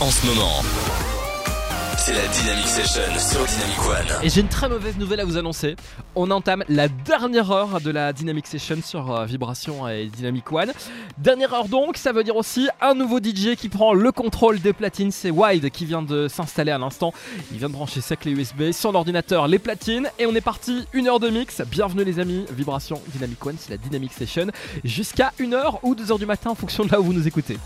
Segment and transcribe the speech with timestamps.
[0.00, 0.62] en ce moment.
[1.96, 4.24] C'est la Dynamic Session sur Dynamic One.
[4.24, 5.74] Et j'ai une très mauvaise nouvelle à vous annoncer.
[6.14, 10.72] On entame la dernière heure de la Dynamic Session sur euh, Vibration et Dynamic One.
[11.18, 14.72] Dernière heure donc, ça veut dire aussi un nouveau DJ qui prend le contrôle des
[14.72, 15.10] platines.
[15.10, 17.12] C'est Wide qui vient de s'installer à l'instant.
[17.52, 20.10] Il vient de brancher sa clé USB sur l'ordinateur, les platines.
[20.18, 21.62] Et on est parti, une heure de mix.
[21.70, 24.48] Bienvenue les amis, Vibration Dynamic One, c'est la Dynamic Session.
[24.84, 27.56] Jusqu'à 1h ou 2h du matin en fonction de là où vous nous écoutez.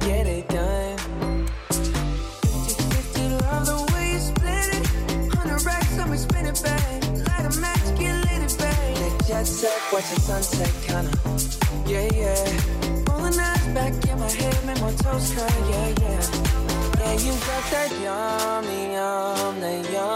[0.00, 0.98] get it done.
[2.64, 4.84] Take 50, love the way you split it.
[5.34, 5.96] 100 racks,
[6.46, 7.00] it back.
[7.26, 9.18] Light a match, get lit it.
[9.18, 9.78] The jet set,
[10.28, 11.12] sunset, kinda.
[11.86, 12.44] Yeah, yeah.
[13.08, 14.58] Rolling eyes back in my head,
[15.70, 16.22] yeah, yeah.
[17.00, 20.15] Yeah, you got that yummy, yum, that yum.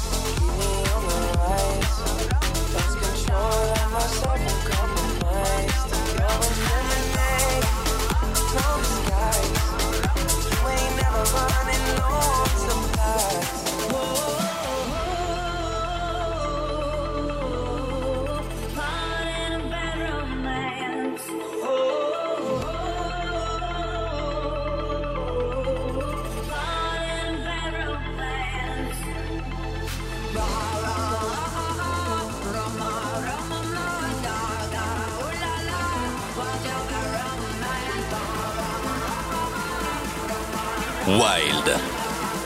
[41.21, 41.77] Wild.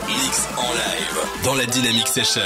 [0.06, 2.42] Mix en live dans la Dynamic Session.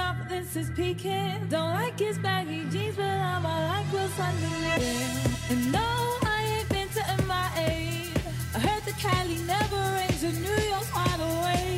[0.00, 1.46] confidence is peaking.
[1.48, 5.50] Don't like his baggy jeans, but I'm all like what's underneath.
[5.50, 5.88] And no,
[6.36, 8.08] I ain't been to MIA.
[8.54, 11.69] I heard the Cali never rains, and New York's wide awake.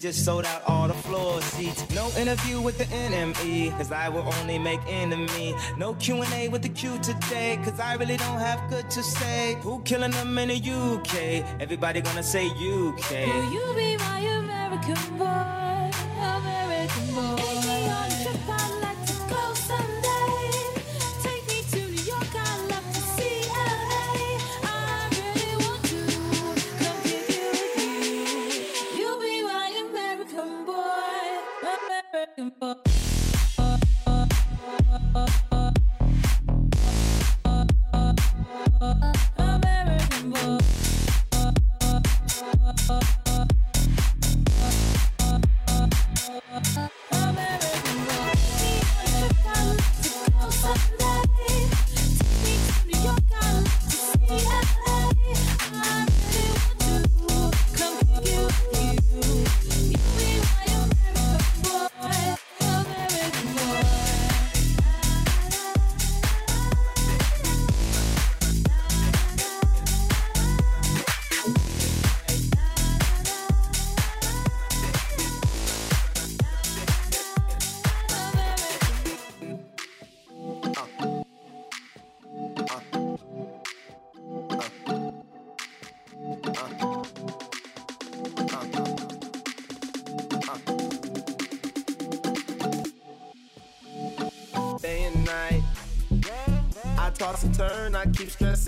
[0.00, 1.88] Just sold out all the floor seats.
[1.94, 5.54] No interview with the NME, cause I will only make enemy.
[5.76, 9.56] No Q&A with the Q today, cause I really don't have good to say.
[9.62, 11.44] Who killing them in the UK?
[11.60, 13.10] Everybody gonna say UK.
[13.26, 15.90] Will you be my American boy?
[16.18, 17.59] American boy.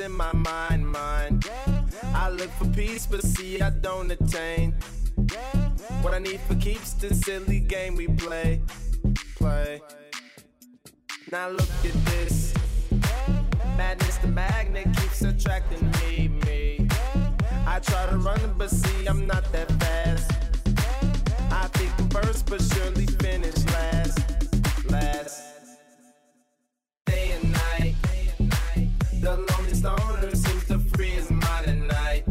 [0.03, 1.49] In my mind, mind.
[2.15, 4.73] I look for peace, but see, I don't attain.
[6.03, 8.61] What I need for keeps the silly game we play,
[9.37, 9.81] play.
[11.31, 12.53] Now look at this.
[13.77, 16.89] Madness, the magnet keeps attracting me, me.
[17.67, 20.33] I try to run, but see, I'm not that fast.
[21.53, 24.19] I think first, but surely finish last,
[24.91, 25.52] last.
[29.83, 32.25] Stoner seems to free his mind at night.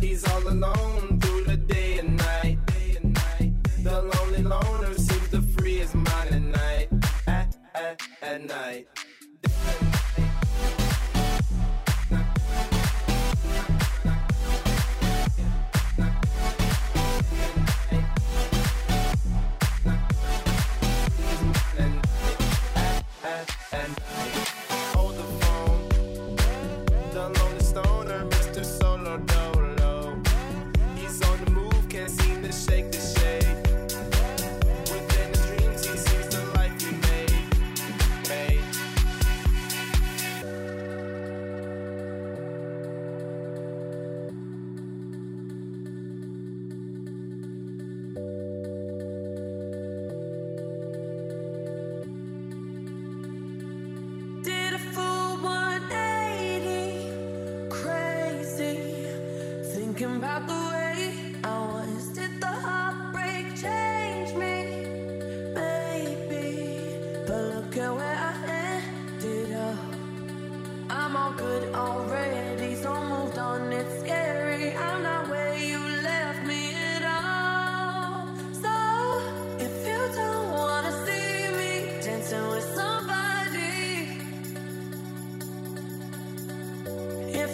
[0.00, 2.58] He's all alone through the day and night.
[3.82, 6.88] The lonely loner seems to free his mind at night.
[7.26, 9.01] At, at, at night.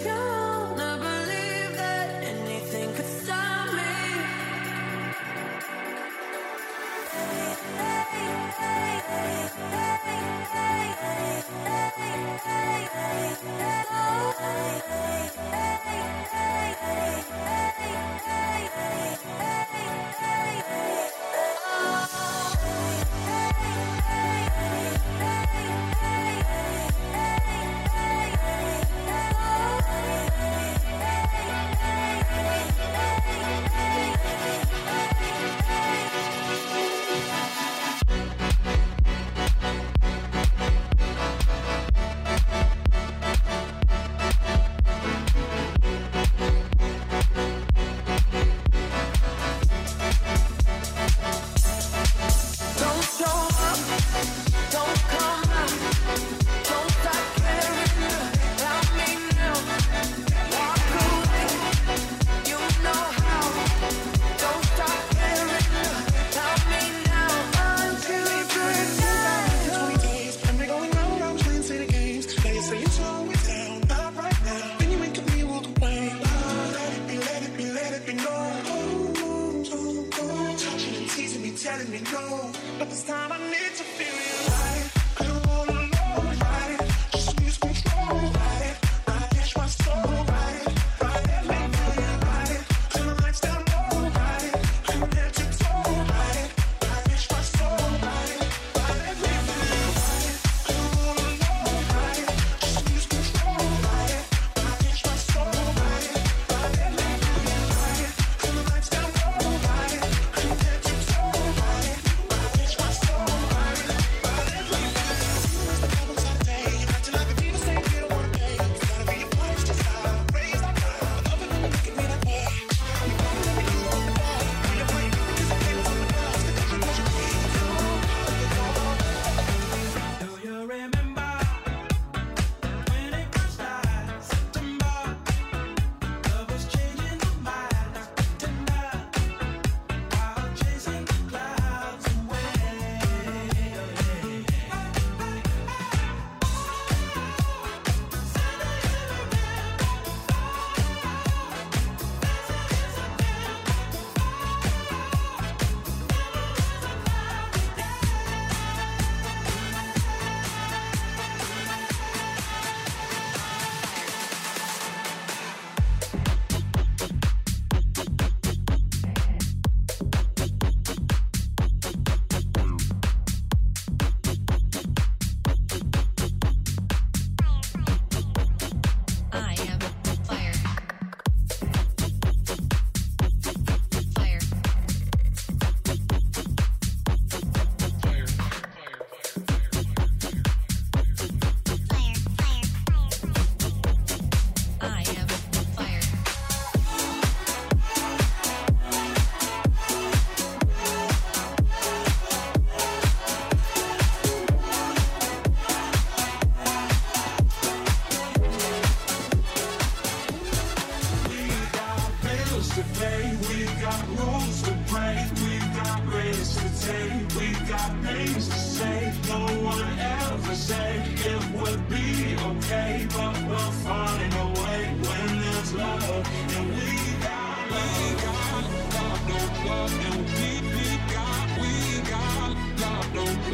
[0.09, 0.38] If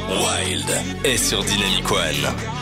[0.09, 0.71] Wild
[1.05, 2.55] est sur Dynamic One.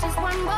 [0.00, 0.55] Just one more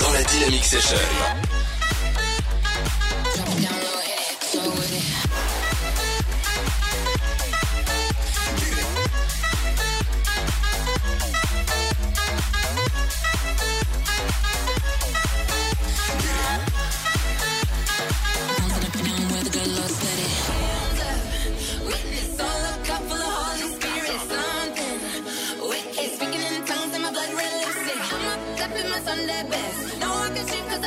[0.00, 0.96] dans la Dynamic Session.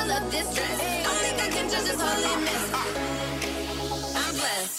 [0.10, 0.80] all of this dress.
[0.80, 2.60] I think I can judge this whole limit.
[4.16, 4.77] I'm blessed.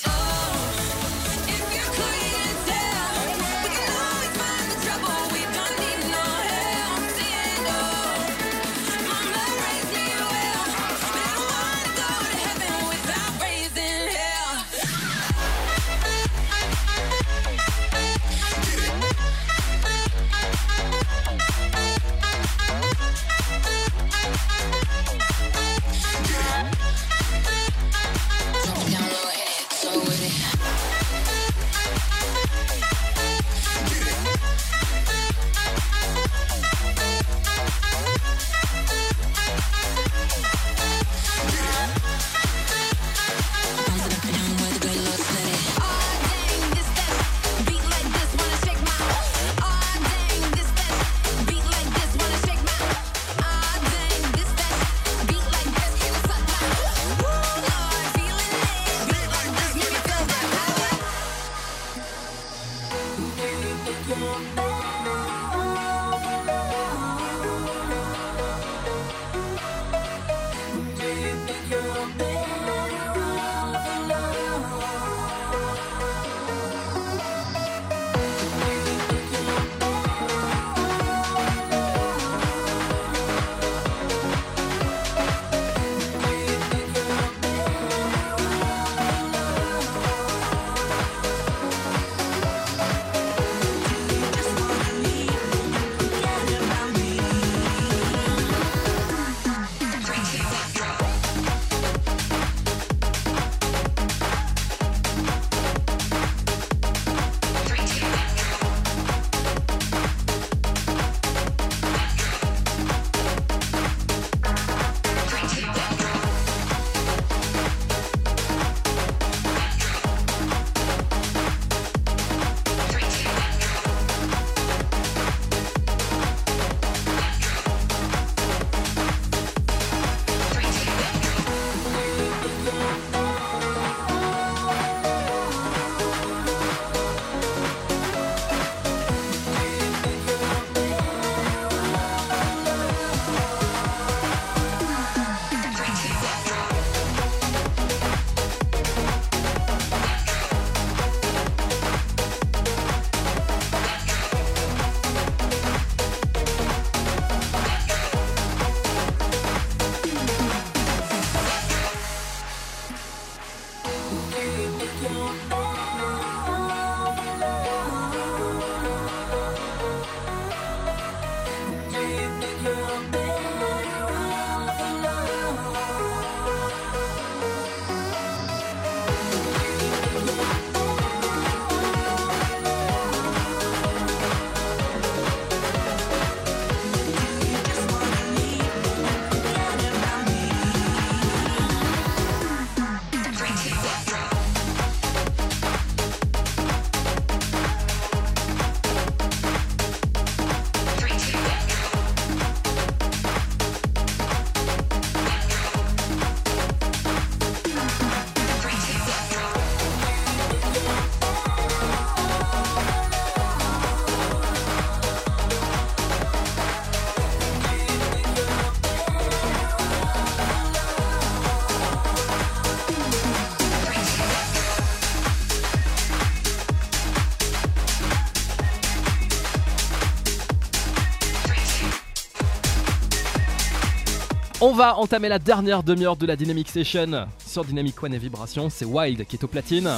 [234.60, 238.68] On va entamer la dernière demi-heure de la Dynamic Session sur Dynamic One et Vibration.
[238.70, 239.88] C'est Wild qui est au platine.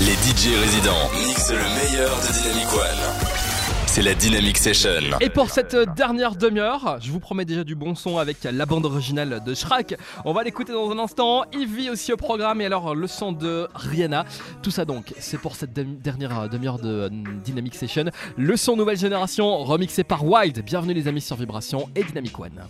[0.00, 3.26] Les DJ résidents mixent le meilleur de Dynamic One.
[3.88, 5.18] C'est la Dynamic Session.
[5.20, 8.86] Et pour cette dernière demi-heure, je vous promets déjà du bon son avec la bande
[8.86, 9.96] originale de Shrek.
[10.24, 11.42] On va l'écouter dans un instant.
[11.52, 14.26] Ivy aussi au programme et alors le son de Rihanna.
[14.62, 17.10] Tout ça donc, c'est pour cette dernière demi-heure de
[17.42, 18.04] Dynamic Session.
[18.36, 20.62] Le son nouvelle génération remixé par Wild.
[20.64, 22.62] Bienvenue les amis sur Vibration et Dynamic One.